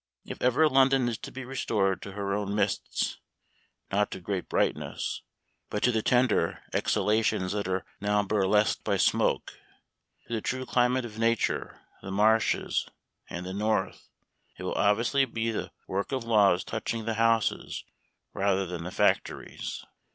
[0.25, 3.19] If ever London is to be restored to her own mists
[3.91, 5.21] not to great brightness,
[5.69, 9.59] but to the tender exhalations that are now burlesqued by smoke,
[10.25, 12.87] to the true climate of nature, the marshes,
[13.29, 14.09] and the north,
[14.57, 17.85] it will obviously be the work of laws touching the houses
[18.33, 19.85] rather than the factories.